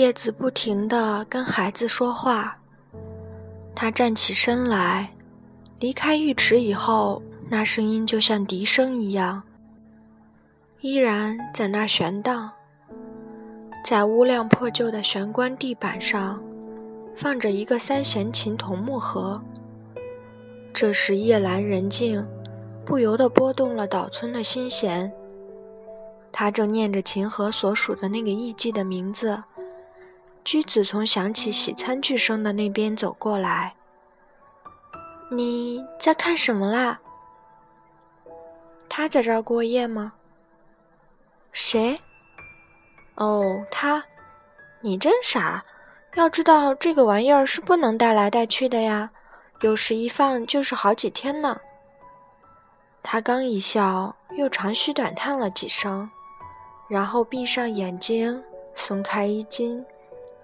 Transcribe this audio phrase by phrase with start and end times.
[0.00, 2.56] 叶子不停地跟孩子说话。
[3.74, 5.10] 他站起身来，
[5.78, 9.42] 离开浴池以后，那声音就像笛声一样，
[10.80, 12.50] 依然在那儿悬荡。
[13.84, 16.42] 在乌亮破旧的玄关地板上，
[17.14, 19.42] 放着一个三弦琴桐木盒。
[20.72, 22.26] 这时夜阑人静，
[22.86, 25.12] 不由得拨动了岛村的心弦。
[26.32, 29.42] 他正念着琴盒所属的那个艺妓的名字。
[30.44, 33.74] 居子从响起洗餐具声的那边走过来。
[35.30, 36.98] 你在看什么啦？
[38.88, 40.12] 他在这儿过夜吗？
[41.52, 42.00] 谁？
[43.14, 44.04] 哦，他。
[44.80, 45.64] 你真傻，
[46.14, 49.10] 要知道这个玩意儿是不能带来带去的呀，
[49.60, 51.60] 有时一放就是好几天呢。
[53.02, 56.10] 他刚一笑，又长吁短叹了几声，
[56.88, 58.42] 然后闭上眼睛，
[58.74, 59.84] 松开衣襟。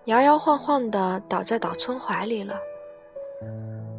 [0.07, 2.57] 摇摇晃晃地倒在岛村怀里了。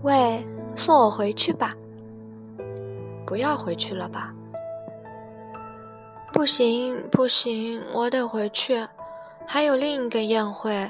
[0.04, 0.42] 喂，
[0.76, 1.74] 送我回去吧。
[3.26, 4.34] 不要回去了吧？
[6.32, 8.88] 不行，不行，我得回去。
[9.46, 10.90] 还有另一个宴会，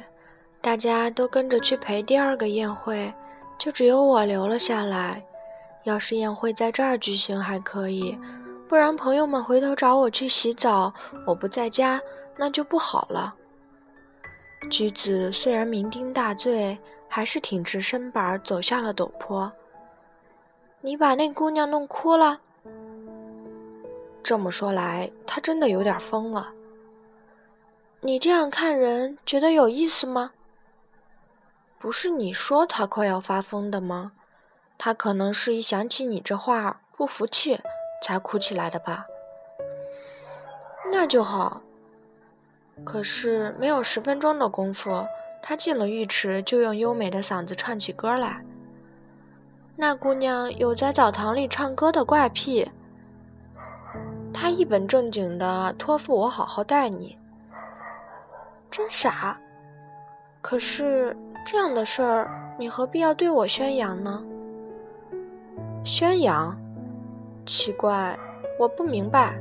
[0.61, 3.11] 大家都跟着去陪第二个宴会，
[3.57, 5.23] 就只有我留了下来。
[5.83, 8.15] 要是宴会在这儿举行还可以，
[8.69, 10.93] 不然朋友们回头找我去洗澡，
[11.25, 11.99] 我不在家，
[12.37, 13.33] 那就不好了。
[14.69, 16.77] 菊子虽然酩酊大醉，
[17.07, 19.51] 还是挺直身板儿走下了陡坡。
[20.81, 22.41] 你把那姑娘弄哭了。
[24.21, 26.51] 这么说来，她真的有点疯了。
[28.01, 30.31] 你这样看人，觉得有意思吗？
[31.79, 34.11] 不是你说她快要发疯的吗？
[34.77, 37.59] 她可能是一想起你这话不服气，
[38.03, 39.05] 才哭起来的吧。
[40.91, 41.61] 那就好。
[42.83, 45.05] 可是没有十分钟的功夫，
[45.41, 48.43] 他进了浴池，就用优美的嗓子唱起歌来。
[49.75, 52.69] 那姑娘有在澡堂里唱歌的怪癖。
[54.33, 57.17] 她一本正经的托付我好好待你。
[58.69, 59.39] 真傻。
[60.41, 64.23] 可是这样的事儿，你何必要对我宣扬呢？
[65.83, 66.55] 宣扬？
[67.45, 68.17] 奇怪，
[68.59, 69.39] 我不明白。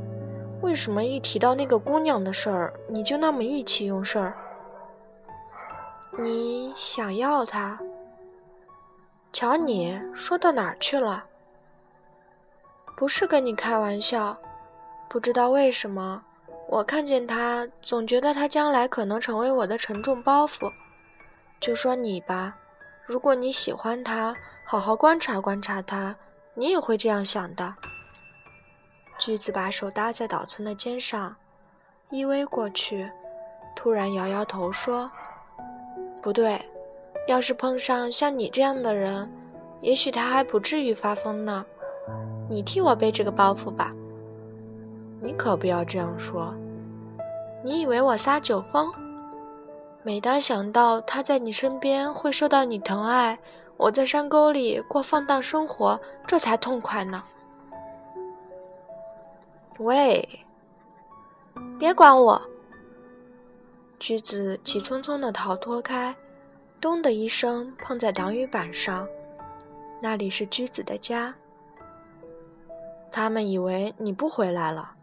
[0.62, 4.34] 为什么一提到那个姑娘的事儿，你就那么意气用事儿？
[6.18, 7.78] 你想要她？
[9.32, 11.24] 瞧你说到哪儿去了？
[12.96, 14.36] 不是跟你开玩笑。
[15.08, 16.22] 不知道为什么，
[16.68, 20.72] 我看见她，总觉得她将来可能成为我的沉重包袱。
[21.60, 22.56] 就说你吧，
[23.04, 24.34] 如果你喜欢她，
[24.64, 26.16] 好好观察观察她，
[26.54, 27.74] 你也会这样想的。
[29.18, 31.34] 橘子把手搭在岛村的肩上，
[32.10, 33.10] 依偎过去，
[33.74, 35.10] 突然摇摇头说
[36.22, 36.60] ：“不对，
[37.26, 39.30] 要是碰上像你这样的人，
[39.80, 41.64] 也许他还不至于发疯呢。
[42.48, 43.92] 你替我背这个包袱吧。
[45.22, 46.54] 你可不要这样说。
[47.64, 48.92] 你以为我撒酒疯？
[50.02, 53.38] 每当想到他在你身边会受到你疼爱，
[53.76, 57.24] 我在山沟里过放荡生活，这才痛快呢。”
[59.78, 60.26] 喂，
[61.78, 62.40] 别管我！
[63.98, 66.16] 橘子急匆匆地逃脱开，
[66.80, 69.06] 咚的一声碰在挡雨板上。
[70.00, 71.34] 那里是橘子的家。
[73.12, 74.94] 他们以为你不回来了。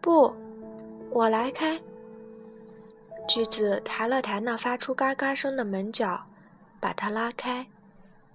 [0.00, 0.34] 不，
[1.10, 1.78] 我来开。
[3.28, 6.24] 橘子抬了抬那发出嘎嘎声的门角，
[6.80, 7.66] 把它拉开，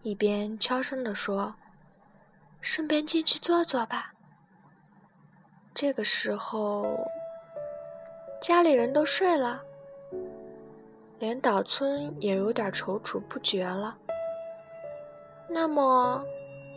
[0.04, 1.56] 一边悄声地说
[2.62, 4.14] ：“顺便进去坐坐吧。”
[5.74, 6.86] 这个时候，
[8.42, 9.62] 家里人都睡了，
[11.18, 13.98] 连岛村也有点踌躇不决了。
[15.48, 16.24] 那么，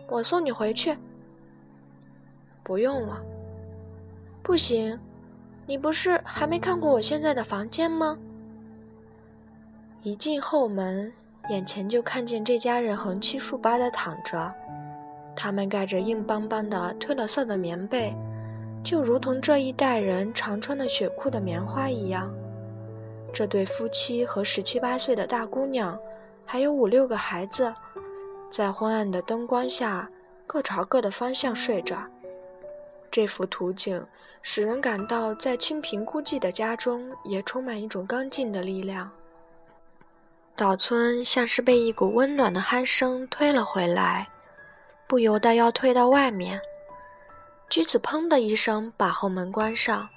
[0.08, 0.96] 我送你回去。
[2.62, 3.20] 不用了。
[4.42, 4.98] 不行，
[5.66, 8.16] 你不是还没看过我现在的房间吗？
[10.02, 11.12] 一进后门，
[11.48, 14.54] 眼前就看见这家人横七竖八的躺着，
[15.34, 18.14] 他们盖着硬邦邦的褪了色的棉被。
[18.84, 22.32] 就如同这一代人常穿的雪裤的棉花一样，
[23.32, 25.98] 这对夫妻和十七八岁的大姑娘，
[26.44, 27.74] 还有五六个孩子，
[28.52, 30.08] 在昏暗的灯光下
[30.46, 31.96] 各朝各的方向睡着。
[33.10, 34.04] 这幅图景
[34.42, 39.10] 使人感到，在清贫孤寂的家中也充满一种刚劲的力量。
[40.54, 44.28] 岛村像是被一股温暖的鼾声推了回来，
[45.06, 46.60] 不由得要退到外面。
[47.74, 50.08] 橘子砰的一声把后门关上，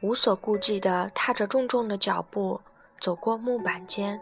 [0.00, 2.58] 无所顾忌地踏着重重的脚步
[2.98, 4.18] 走过木板间。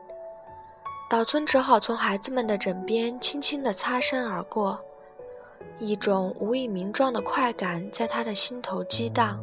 [1.09, 4.81] 岛村只好从孩子们的枕边轻轻地擦身而过，
[5.79, 9.39] 一种无以名状的快感在他的心头激荡。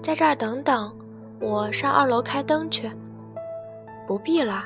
[0.00, 0.96] 在这儿等等，
[1.40, 2.88] 我上二楼开灯去。
[4.06, 4.64] 不必了。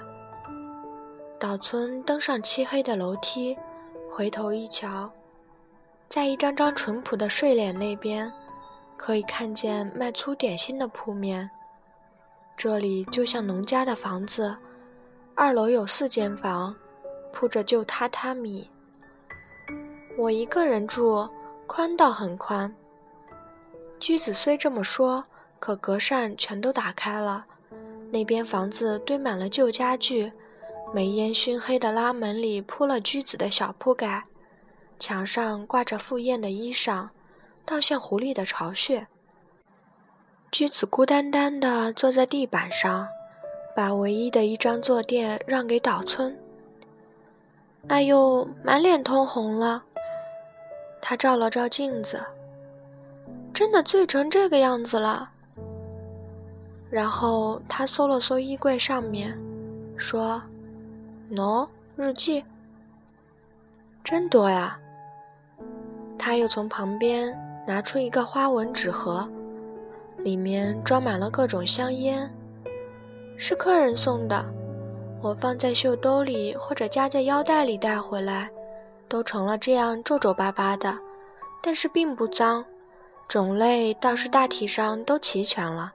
[1.39, 3.57] 岛村登上漆黑的楼梯，
[4.13, 5.11] 回头一瞧，
[6.09, 8.33] 在一张张淳朴的睡脸那边，
[8.97, 11.51] 可以看见卖粗点心的铺面。
[12.57, 14.57] 这里就像农家的房子，
[15.35, 16.75] 二楼有四间房，
[17.33, 18.71] 铺着旧榻榻米。
[20.17, 21.29] 我一个人住，
[21.67, 22.75] 宽倒很宽。
[24.01, 25.23] 居子虽这么说，
[25.61, 27.45] 可隔扇全都打开了，
[28.11, 30.33] 那边房子堆满了旧家具。
[30.95, 34.25] 煤烟熏黑的拉门里铺了居子的小铺盖，
[34.99, 37.09] 墙上挂着赴宴的衣裳，
[37.65, 39.07] 倒像狐狸的巢穴。
[40.51, 43.07] 居子孤单单地坐在地板上，
[43.77, 46.37] 把唯一的一张坐垫让给岛村。
[47.89, 49.85] 哎呦，满脸通红了。
[51.01, 52.21] 他照了照镜子，
[53.55, 55.31] 真的醉成这个样子了。
[56.91, 59.39] 然后他搜了搜衣柜上面，
[59.97, 60.43] 说。
[61.31, 62.43] 喏，日记
[64.03, 64.81] 真多呀。
[66.19, 67.33] 他又从旁边
[67.67, 69.27] 拿出一个花纹纸盒，
[70.19, 72.29] 里面装满了各种香烟，
[73.37, 74.45] 是客人送的。
[75.23, 78.51] 我放在袖兜里或者夹在腰带里带回来，
[79.09, 80.99] 都成了这样皱皱巴巴的，
[81.63, 82.65] 但是并不脏，
[83.29, 85.93] 种类倒是大体上都齐全了。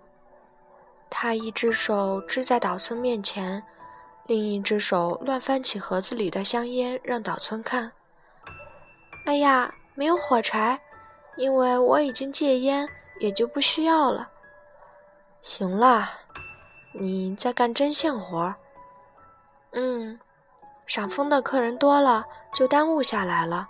[1.09, 3.61] 他一只手支在岛村面前。
[4.25, 7.91] 另一只手乱翻起盒子里的香烟，让岛村看。
[9.25, 10.79] 哎呀，没有火柴，
[11.35, 12.87] 因为我已经戒烟，
[13.19, 14.29] 也就不需要了。
[15.41, 16.09] 行了，
[16.93, 18.55] 你在干针线活儿。
[19.71, 20.19] 嗯，
[20.87, 23.67] 赏枫的客人多了，就耽误下来了。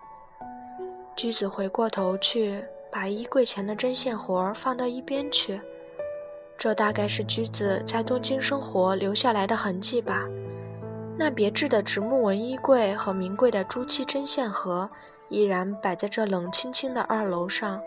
[1.16, 5.62] 居子回过头去，把衣柜前的针线活儿放到一边去。
[6.58, 10.24] 这大概是居子在东京生活留下来的痕迹吧。
[11.18, 14.90] 那别致的直木纹衣柜和名贵的朱漆针线盒，
[15.30, 17.81] 依然摆在这冷清清的二楼上，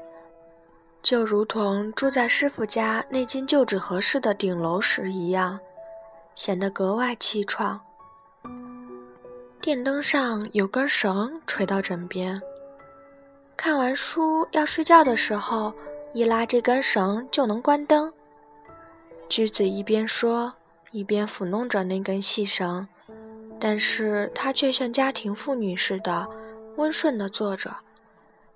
[1.02, 5.58] 就如同住在师傅家那间旧纸盒式的顶楼时一样，
[6.34, 7.78] 显得格外凄怆。
[9.60, 12.40] 电灯上有根绳垂到枕边，
[13.56, 15.74] 看完书要睡觉的时候，
[16.12, 18.12] 一拉这根绳就能关灯。
[19.28, 20.52] 居子一边说，
[20.92, 22.86] 一边抚弄着那根细绳。
[23.58, 26.28] 但是她却像家庭妇女似的
[26.76, 27.76] 温顺地坐着，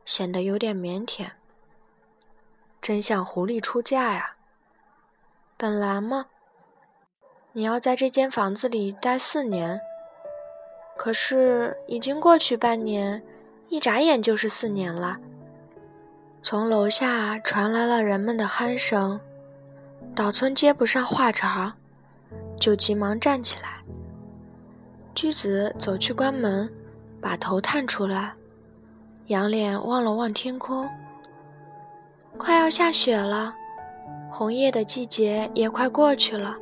[0.05, 1.31] 显得有点腼腆。
[2.81, 4.37] 真像狐狸出嫁呀！
[5.57, 6.27] 本来嘛，
[7.53, 9.81] 你要在这间房子里待四年，
[10.97, 13.23] 可是已经过去半年，
[13.69, 15.19] 一眨眼就是四年了。
[16.43, 19.21] 从楼下传来了人们的鼾声，
[20.15, 21.75] 岛村接不上话茬，
[22.59, 23.83] 就急忙站起来。
[25.15, 26.73] 居子走去关门，
[27.21, 28.33] 把头探出来，
[29.27, 30.89] 仰脸望了望天空。
[32.39, 33.55] 快要下雪了，
[34.31, 36.57] 红叶的季节也快过去了。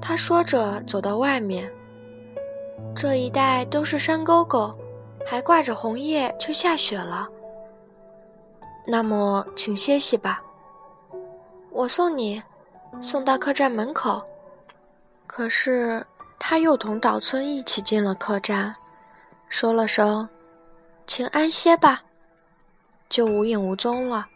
[0.00, 1.70] 他说着走到外面，
[2.94, 4.76] 这一带都是山沟沟，
[5.26, 7.28] 还挂着红叶，就下雪了。
[8.86, 10.42] 那么，请歇息吧，
[11.70, 12.42] 我送你，
[13.00, 14.22] 送到客栈门口。
[15.26, 16.04] 可是。
[16.44, 18.74] 他又同岛村一起进了客栈，
[19.52, 20.26] 说了声
[21.06, 22.02] “请安歇吧”，
[23.10, 24.26] 就无影无踪了。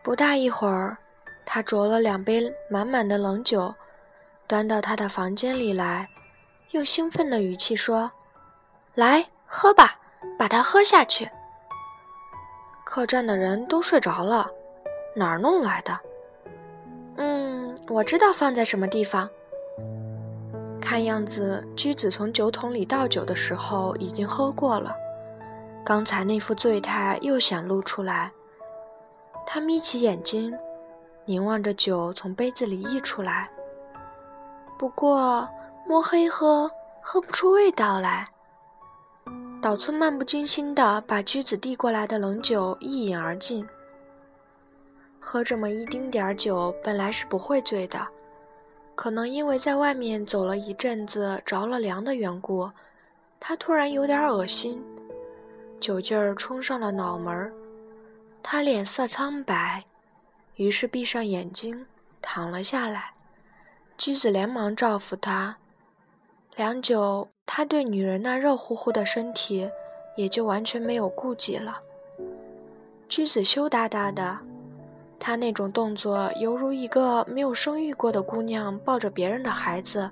[0.00, 0.96] 不大一会儿，
[1.44, 3.74] 他酌了两杯满满的冷酒，
[4.46, 6.08] 端到他的房间里来，
[6.70, 8.08] 用兴奋的语气说
[8.94, 9.98] ：“来喝吧，
[10.38, 11.28] 把它喝下去。”
[12.86, 14.48] 客栈的人都睡着了，
[15.16, 15.98] 哪儿弄来的？
[17.16, 19.28] 嗯，我知道放在什么地方。
[20.80, 24.94] 看样子，居子从酒桶里倒酒的时候已经喝过了，
[25.84, 28.32] 刚才那副醉态又显露出来。
[29.46, 30.52] 他眯起眼睛，
[31.24, 33.50] 凝望着酒从杯子里溢出来。
[34.78, 35.48] 不过
[35.86, 36.70] 摸黑喝，
[37.02, 38.28] 喝不出味道来。
[39.60, 43.66] 岛村漫不经心地把居子递过来的冷酒一饮而尽。
[45.18, 48.06] 喝这么一丁点儿酒，本来是不会醉的。
[49.00, 52.70] 可能因为在外面走了一阵子着了凉的缘故，
[53.40, 54.78] 他突然有点恶心，
[55.80, 57.50] 酒劲儿冲上了脑门儿，
[58.42, 59.82] 他脸色苍白，
[60.56, 61.86] 于是闭上眼睛
[62.20, 63.14] 躺了下来，
[63.96, 65.56] 驹子连忙照拂他。
[66.56, 69.66] 良久，他对女人那热乎乎的身体
[70.14, 71.80] 也就完全没有顾忌了。
[73.08, 74.38] 驹子羞答答的，
[75.20, 80.10] 他那种动作犹如一个没有生育过的姑娘抱着别人的孩子，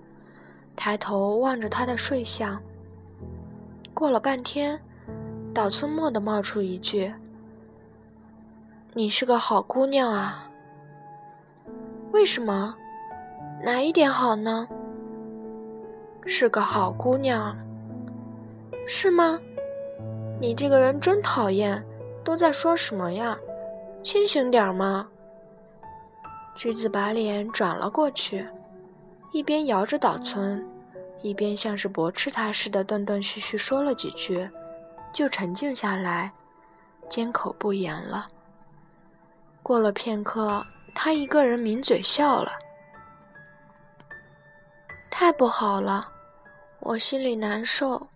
[0.77, 2.61] 抬头望着他的睡相。
[3.95, 4.79] 过了半天，
[5.55, 7.13] 岛村蓦地冒出一句
[8.93, 10.51] ：“你是个好姑娘啊。”
[12.13, 12.75] 为什么？
[13.65, 14.69] 哪一点好呢？
[16.27, 17.57] 是个好姑娘，
[18.87, 19.41] 是吗？
[20.39, 21.83] 你这个人真讨厌，
[22.23, 23.37] 都在说什么呀？
[24.09, 25.07] 清醒点吗！
[26.57, 28.49] 橘子把脸转了过去，
[29.33, 30.67] 一边摇着岛村，
[31.21, 34.49] 一边像是驳斥他似的断断续续说了几句，
[35.13, 36.33] 就沉静下来，
[37.11, 38.27] 缄口不言了。
[39.63, 40.65] 过了片刻。
[40.95, 42.51] 他一个人抿嘴笑了，
[45.11, 46.09] 太不好了，
[46.81, 48.09] 我心里难受。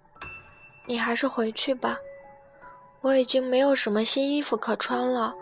[0.87, 1.99] 你还是回去吧，
[3.03, 5.33] 我已经没有什么新衣服可穿了。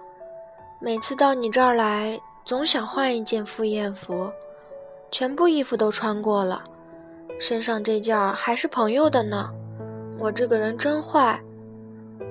[0.82, 4.32] 每次到你这儿来，总想换一件赴宴服，
[5.10, 6.64] 全部衣服都穿过了，
[7.38, 9.50] 身上这件还是朋友的呢。
[10.18, 11.38] 我这个人真坏，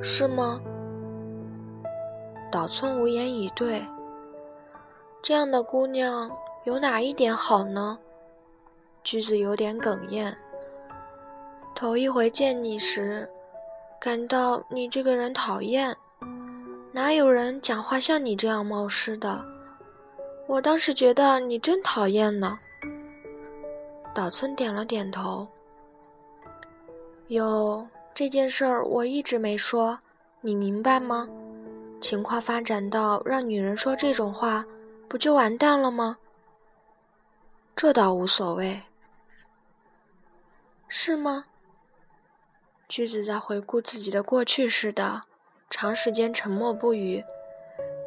[0.01, 0.59] 是吗？
[2.51, 3.85] 岛村无言以对。
[5.21, 6.31] 这样的姑娘
[6.63, 7.99] 有哪一点好呢？
[9.03, 10.35] 橘子有点哽咽。
[11.75, 13.29] 头一回见你时，
[14.01, 15.95] 感到你这个人讨厌，
[16.91, 19.45] 哪有人讲话像你这样冒失的？
[20.47, 22.57] 我当时觉得你真讨厌呢。
[24.13, 25.47] 岛村点了点头。
[27.27, 29.99] 有这件事儿，我一直没说，
[30.41, 31.29] 你明白吗？
[32.01, 34.65] 情况发展到让女人说这种话。
[35.07, 36.17] 不就完蛋了吗？
[37.75, 38.81] 这倒无所谓，
[40.87, 41.45] 是吗？
[42.87, 45.23] 橘子在回顾自己的过去似的，
[45.69, 47.23] 长时间沉默不语。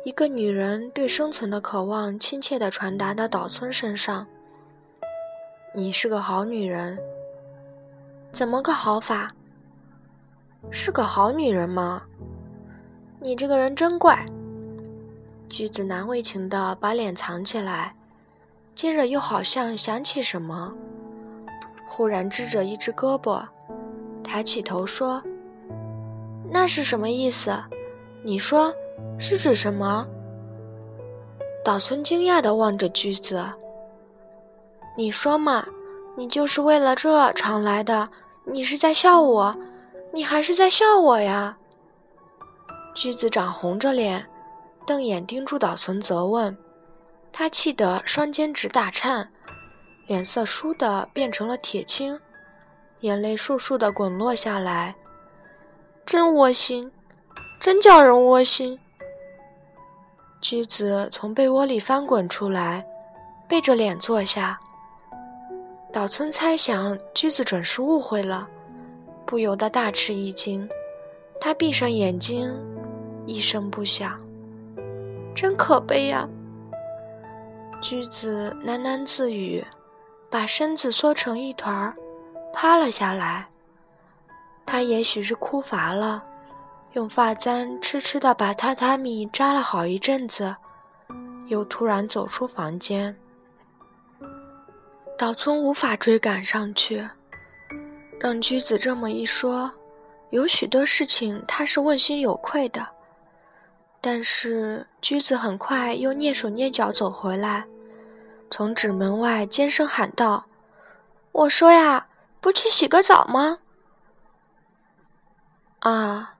[0.04, 4.26] 一个女人对生存的渴望，亲切地传达到岛村身上。
[5.73, 6.99] 你是个好女人，
[8.33, 9.33] 怎么个好法？
[10.71, 12.02] 是个好女人吗？
[13.21, 14.26] 你这个人真怪。
[15.49, 17.95] 橘子难为情地把脸藏起来，
[18.75, 20.75] 接着又好像想起什么，
[21.87, 23.47] 忽然支着一只胳膊，
[24.25, 25.23] 抬起头说
[26.52, 27.52] ：“那是什么意思？
[28.23, 28.73] 你说
[29.18, 30.06] 是指什么？”
[31.64, 33.42] 岛村惊讶地望着橘子
[34.97, 35.66] ：“你说嘛，
[36.16, 38.09] 你就是为了这常来的？
[38.44, 39.56] 你是在笑我？
[40.12, 41.56] 你还是在笑我呀？”
[42.94, 44.26] 橘子长红着脸。
[44.85, 46.59] 瞪眼盯住岛村，责问
[47.32, 49.30] 他，气得双肩直打颤，
[50.09, 52.18] 脸色倏地变成了铁青，
[52.99, 54.92] 眼泪簌簌地滚落下来，
[56.04, 56.90] 真窝心，
[57.61, 58.78] 真叫人窝心。
[60.40, 62.85] 橘子从被窝里翻滚出来，
[63.49, 64.59] 背着脸坐下。
[65.92, 68.49] 岛村猜想橘子准是误会了，
[69.25, 70.68] 不由得大吃一惊，
[71.40, 72.52] 他闭上眼睛，
[73.25, 74.18] 一声不响。
[75.35, 76.28] 真可悲呀！
[77.80, 79.64] 橘子喃喃自语，
[80.28, 81.94] 把身子缩成一团儿，
[82.52, 83.49] 趴了下来。
[84.64, 86.25] 他也许是哭乏了，
[86.92, 90.57] 用发簪痴痴地把榻榻米扎了好一阵子，
[91.49, 93.14] 又突然走出房间。
[95.19, 97.07] 岛村无法追赶上去，
[98.19, 99.71] 让橘子这么一说，
[100.31, 102.87] 有许多事情他是问心有愧的。
[104.00, 107.64] 但是橘子很快又蹑手蹑脚走回来，
[108.50, 110.47] 从纸门外尖声喊道
[111.31, 112.09] ：“我说呀，
[112.40, 113.59] 不去洗个澡吗？”
[115.82, 116.34] 啊，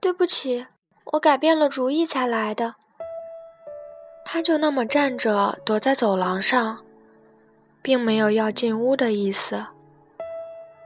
[0.00, 0.66] 对不起，
[1.12, 2.74] 我改变了主意才来的。
[4.24, 6.80] 他就那么站着，躲在走廊上，
[7.80, 9.64] 并没有要进屋的意思。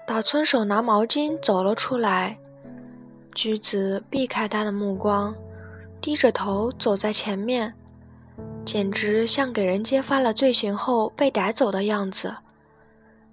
[0.06, 2.38] 岛村手拿毛巾走了出来。
[3.34, 5.34] 橘子避开他的目光，
[6.02, 7.72] 低着头走在前面，
[8.66, 12.36] 简直像给人揭发了罪行后被逮走的样子。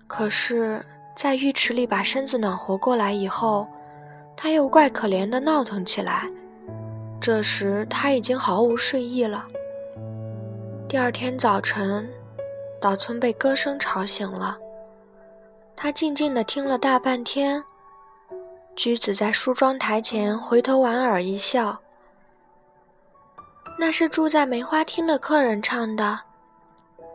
[0.07, 3.67] 可是，在浴池里把身子暖和过来以后，
[4.41, 6.27] 他又怪可怜的闹腾起来。
[7.21, 9.45] 这时他已经毫无睡意了。
[10.89, 12.09] 第二天早晨，
[12.81, 14.57] 岛村被歌声吵醒了，
[15.75, 17.63] 他静静地听了大半天。
[18.75, 21.79] 橘子在梳妆台前回头莞尔一笑。
[23.77, 26.19] 那是住在梅花厅的客人唱的。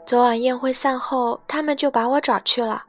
[0.06, 2.85] 昨晚宴会散后，他们就把我找去了。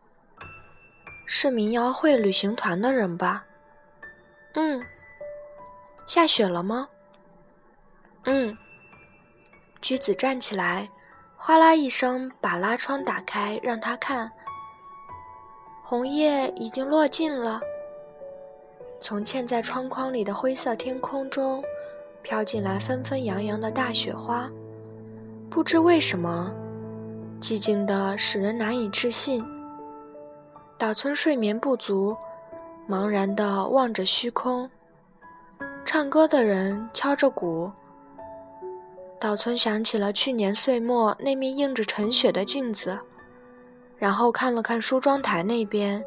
[1.25, 3.43] 是民谣会旅行团的人吧？
[4.57, 4.83] 嗯。
[6.07, 6.89] 下雪了吗？
[8.25, 8.57] 嗯。
[9.81, 10.89] 橘子站起来，
[11.35, 14.31] 哗啦一声把拉窗打开，让他看。
[15.83, 17.61] 红叶已经落尽了。
[18.99, 21.63] 从嵌在窗框里的灰色天空中，
[22.23, 24.49] 飘进来纷纷扬扬的大雪花。
[25.51, 26.51] 不知为什么，
[27.39, 29.45] 寂静的使人难以置信。
[30.79, 32.17] 岛村睡眠不足，
[32.89, 34.69] 茫然地望着虚空。
[35.83, 37.71] 唱歌的人敲着鼓。
[39.19, 42.99] 岛村想起了去年岁末那面映着晨雪的镜子，
[43.97, 46.03] 然后看了看梳妆台那边。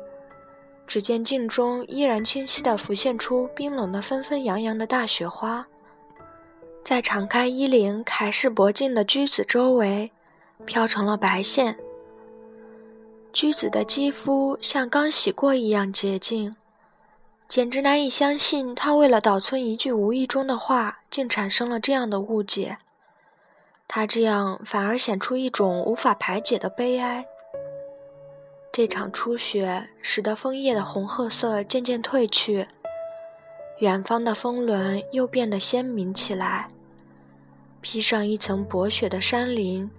[0.87, 5.65] 只见镜中依然清晰地浮现出冰冷的纷纷扬扬的大雪花，
[6.85, 10.11] 在敞开衣领、凯式脖颈的居子周围，
[10.65, 11.77] 飘成了白线。
[13.33, 16.57] 居子的肌肤像刚洗过一样洁净，
[17.51, 22.79] 简直难以相信，他为了岛村一句无意中的话，竟产生了这样的误解。
[23.89, 27.27] 他这样反而显出一种无法排解的悲哀。
[28.71, 32.69] 这场初雪使得枫叶的红褐色渐渐褪去，
[33.81, 36.69] 远方的峰轮又变得鲜明起来。
[37.81, 39.91] 披上一层薄雪的山林，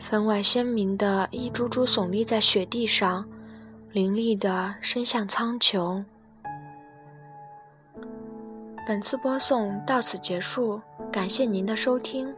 [0.00, 3.24] 分外鲜明的一株株耸立在雪地上，
[3.92, 6.04] 凌厉地伸向苍穹。
[8.88, 10.80] 本次播送到此结束，
[11.12, 12.34] 感谢您的收听。